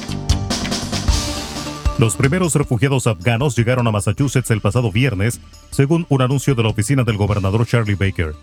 [1.99, 5.39] Los primeros refugiados afganos llegaron a Massachusetts el pasado viernes,
[5.71, 8.35] según un anuncio de la oficina del gobernador Charlie Baker.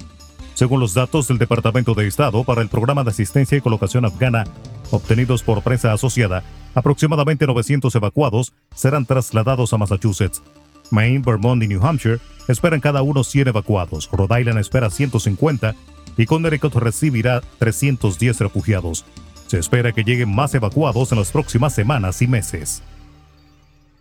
[0.56, 4.44] Según los datos del Departamento de Estado para el Programa de Asistencia y Colocación Afgana,
[4.90, 6.44] obtenidos por prensa asociada,
[6.74, 10.42] aproximadamente 900 evacuados serán trasladados a Massachusetts.
[10.90, 15.74] Maine, Vermont y New Hampshire esperan cada uno 100 evacuados, Rhode Island espera 150
[16.16, 19.04] y Connecticut recibirá 310 refugiados.
[19.48, 22.82] Se espera que lleguen más evacuados en las próximas semanas y meses.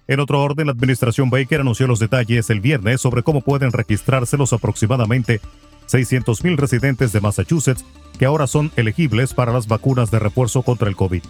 [0.08, 4.38] En otro orden, la administración Baker anunció los detalles el viernes sobre cómo pueden registrarse
[4.38, 5.41] los aproximadamente
[5.88, 7.85] 600.000 residentes de Massachusetts
[8.17, 11.23] que ahora son elegibles para las vacunas de refuerzo contra el COVID.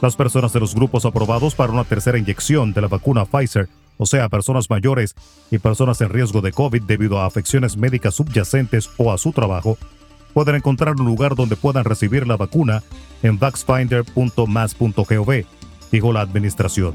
[0.00, 4.06] Las personas de los grupos aprobados para una tercera inyección de la vacuna Pfizer, o
[4.06, 5.14] sea, personas mayores
[5.50, 9.78] y personas en riesgo de COVID debido a afecciones médicas subyacentes o a su trabajo,
[10.32, 12.82] pueden encontrar un lugar donde puedan recibir la vacuna
[13.22, 15.44] en vaxfinder.mass.gov,
[15.92, 16.94] dijo la administración.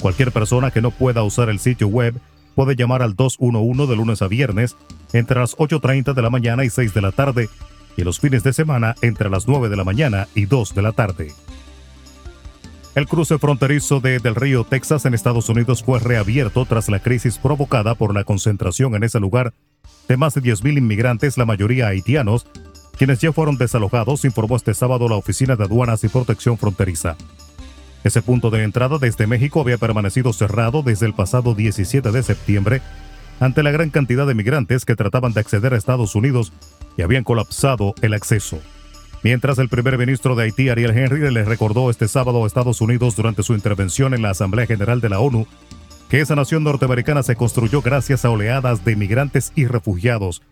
[0.00, 2.14] Cualquier persona que no pueda usar el sitio web
[2.56, 4.76] puede llamar al 211 de lunes a viernes
[5.12, 7.48] entre las 8.30 de la mañana y 6 de la tarde
[7.96, 10.92] y los fines de semana entre las 9 de la mañana y 2 de la
[10.92, 11.32] tarde.
[12.94, 17.36] El cruce fronterizo de Del Río, Texas, en Estados Unidos fue reabierto tras la crisis
[17.36, 19.52] provocada por la concentración en ese lugar
[20.08, 22.46] de más de 10.000 inmigrantes, la mayoría haitianos,
[22.96, 27.16] quienes ya fueron desalojados, informó este sábado la Oficina de Aduanas y Protección Fronteriza.
[28.06, 32.80] Ese punto de entrada desde México había permanecido cerrado desde el pasado 17 de septiembre
[33.40, 36.52] ante la gran cantidad de migrantes que trataban de acceder a Estados Unidos
[36.96, 38.60] y habían colapsado el acceso.
[39.24, 43.16] Mientras el primer ministro de Haití, Ariel Henry, le recordó este sábado a Estados Unidos
[43.16, 45.44] durante su intervención en la Asamblea General de la ONU
[46.08, 50.42] que esa nación norteamericana se construyó gracias a oleadas de migrantes y refugiados,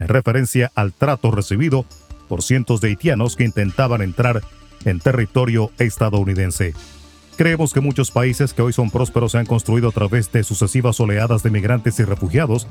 [0.00, 1.84] en referencia al trato recibido
[2.30, 4.40] por cientos de haitianos que intentaban entrar
[4.84, 6.74] en territorio estadounidense.
[7.36, 11.00] Creemos que muchos países que hoy son prósperos se han construido a través de sucesivas
[11.00, 12.68] oleadas de migrantes y refugiados,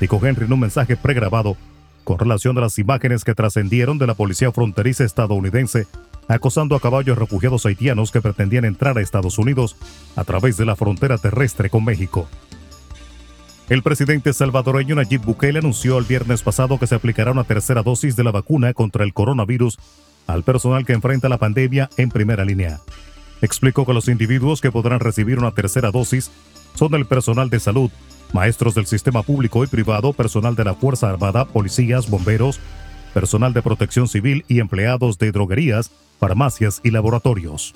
[0.00, 1.56] dijo Henry en un mensaje pregrabado
[2.04, 5.86] con relación a las imágenes que trascendieron de la policía fronteriza estadounidense
[6.28, 9.76] acosando a caballos refugiados haitianos que pretendían entrar a Estados Unidos
[10.16, 12.28] a través de la frontera terrestre con México.
[13.68, 18.16] El presidente salvadoreño Nayib Bukele anunció el viernes pasado que se aplicará una tercera dosis
[18.16, 19.78] de la vacuna contra el coronavirus
[20.26, 22.80] al personal que enfrenta la pandemia en primera línea.
[23.40, 26.30] Explicó que los individuos que podrán recibir una tercera dosis
[26.74, 27.90] son el personal de salud,
[28.32, 32.60] maestros del sistema público y privado, personal de la Fuerza Armada, policías, bomberos,
[33.12, 37.74] personal de protección civil y empleados de droguerías, farmacias y laboratorios.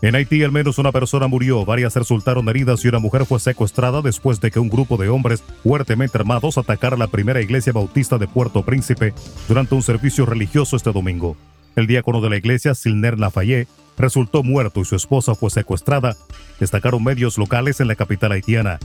[0.00, 4.00] En Haití al menos una persona murió, varias resultaron heridas y una mujer fue secuestrada
[4.00, 8.28] después de que un grupo de hombres fuertemente armados atacara la primera iglesia bautista de
[8.28, 9.12] Puerto Príncipe
[9.48, 11.36] durante un servicio religioso este domingo.
[11.74, 16.16] El diácono de la iglesia, Silner Lafayette, resultó muerto y su esposa fue secuestrada,
[16.60, 18.78] destacaron medios locales en la capital haitiana.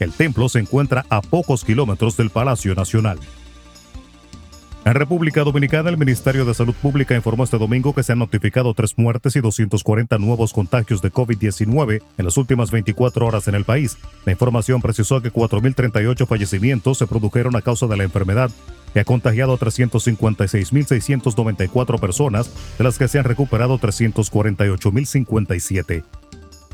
[0.00, 3.18] El templo se encuentra a pocos kilómetros del Palacio Nacional.
[4.86, 8.72] En República Dominicana, el Ministerio de Salud Pública informó este domingo que se han notificado
[8.72, 13.64] tres muertes y 240 nuevos contagios de COVID-19 en las últimas 24 horas en el
[13.64, 13.98] país.
[14.24, 18.48] La información precisó que 4.038 fallecimientos se produjeron a causa de la enfermedad
[18.94, 22.48] que ha contagiado a 356.694 personas,
[22.78, 26.04] de las que se han recuperado 348.057.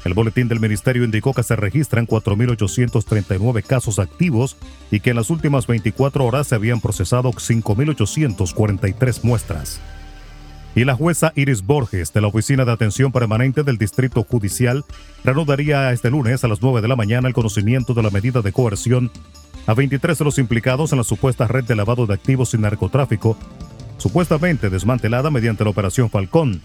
[0.05, 4.57] El boletín del ministerio indicó que se registran 4.839 casos activos
[4.91, 9.81] y que en las últimas 24 horas se habían procesado 5.843 muestras.
[10.75, 14.85] Y la jueza Iris Borges de la Oficina de Atención Permanente del Distrito Judicial
[15.23, 18.53] reanudaría este lunes a las 9 de la mañana el conocimiento de la medida de
[18.53, 19.11] coerción
[19.67, 23.37] a 23 de los implicados en la supuesta red de lavado de activos y narcotráfico,
[23.99, 26.63] supuestamente desmantelada mediante la Operación Falcón,